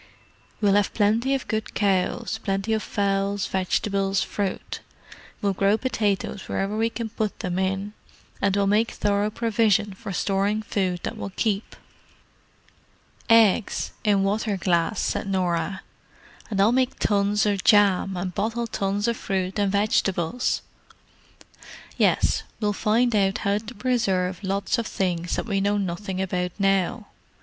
We'll 0.61 0.73
have 0.73 0.95
plenty 0.95 1.35
of 1.35 1.47
good 1.47 1.75
cows, 1.75 2.39
plenty 2.43 2.73
of 2.73 2.81
fowls, 2.81 3.45
vegetables, 3.45 4.23
fruit; 4.23 4.79
we'll 5.43 5.53
grow 5.53 5.77
potatoes 5.77 6.49
wherever 6.49 6.75
we 6.75 6.89
can 6.89 7.09
put 7.09 7.37
them 7.41 7.59
in, 7.59 7.93
and 8.41 8.55
we'll 8.55 8.65
make 8.65 8.89
thorough 8.89 9.29
provision 9.29 9.93
for 9.93 10.11
storing 10.11 10.63
food 10.63 11.01
that 11.03 11.17
will 11.17 11.29
keep." 11.35 11.75
"Eggs—in 13.29 14.23
water 14.23 14.57
glass," 14.57 14.99
said 14.99 15.27
Norah. 15.27 15.83
"And 16.49 16.59
I'll 16.59 16.71
make 16.71 16.97
tons 16.97 17.45
of 17.45 17.63
jam 17.63 18.17
and 18.17 18.33
bottle 18.33 18.65
tons 18.65 19.07
of 19.07 19.15
fruit 19.15 19.59
and 19.59 19.71
vegetables." 19.71 20.63
"Yes. 21.95 22.41
We'll 22.59 22.73
find 22.73 23.15
out 23.15 23.37
how 23.45 23.59
to 23.59 23.75
preserve 23.75 24.43
lots 24.43 24.79
of 24.79 24.87
things 24.87 25.35
that 25.35 25.45
we 25.45 25.61
know 25.61 25.77
nothing 25.77 26.19
about 26.19 26.53
now. 26.57 27.05